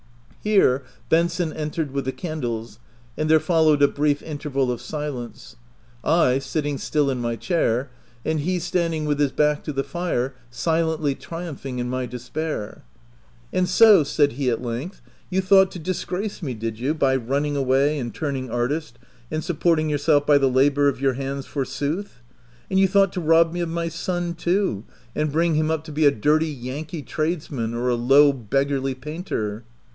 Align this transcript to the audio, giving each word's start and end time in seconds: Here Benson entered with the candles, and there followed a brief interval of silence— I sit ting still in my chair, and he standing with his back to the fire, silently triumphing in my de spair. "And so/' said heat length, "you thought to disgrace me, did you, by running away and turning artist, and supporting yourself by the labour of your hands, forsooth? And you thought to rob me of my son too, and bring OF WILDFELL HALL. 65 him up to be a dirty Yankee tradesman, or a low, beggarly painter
Here 0.43 0.81
Benson 1.09 1.53
entered 1.53 1.91
with 1.91 2.05
the 2.05 2.11
candles, 2.11 2.79
and 3.15 3.29
there 3.29 3.39
followed 3.39 3.83
a 3.83 3.87
brief 3.87 4.23
interval 4.23 4.71
of 4.71 4.81
silence— 4.81 5.55
I 6.27 6.39
sit 6.39 6.63
ting 6.63 6.79
still 6.79 7.11
in 7.11 7.19
my 7.19 7.35
chair, 7.35 7.91
and 8.25 8.39
he 8.39 8.57
standing 8.57 9.05
with 9.05 9.19
his 9.19 9.31
back 9.31 9.63
to 9.65 9.71
the 9.71 9.83
fire, 9.83 10.33
silently 10.49 11.13
triumphing 11.13 11.77
in 11.77 11.87
my 11.91 12.07
de 12.07 12.17
spair. 12.17 12.81
"And 13.53 13.67
so/' 13.67 14.03
said 14.03 14.31
heat 14.31 14.55
length, 14.59 15.03
"you 15.29 15.39
thought 15.39 15.69
to 15.73 15.77
disgrace 15.77 16.41
me, 16.41 16.55
did 16.55 16.79
you, 16.79 16.95
by 16.95 17.15
running 17.15 17.55
away 17.55 17.99
and 17.99 18.11
turning 18.11 18.49
artist, 18.49 18.97
and 19.29 19.43
supporting 19.43 19.87
yourself 19.87 20.25
by 20.25 20.39
the 20.39 20.49
labour 20.49 20.89
of 20.89 20.99
your 20.99 21.13
hands, 21.13 21.45
forsooth? 21.45 22.23
And 22.71 22.79
you 22.79 22.87
thought 22.87 23.13
to 23.13 23.21
rob 23.21 23.53
me 23.53 23.59
of 23.59 23.69
my 23.69 23.89
son 23.89 24.33
too, 24.33 24.83
and 25.15 25.31
bring 25.31 25.51
OF 25.51 25.57
WILDFELL 25.67 25.67
HALL. 25.67 25.77
65 25.77 25.77
him 25.77 25.79
up 25.79 25.83
to 25.83 25.91
be 25.91 26.05
a 26.07 26.19
dirty 26.19 26.47
Yankee 26.51 27.03
tradesman, 27.03 27.75
or 27.75 27.89
a 27.89 27.93
low, 27.93 28.33
beggarly 28.33 28.95
painter 28.95 29.63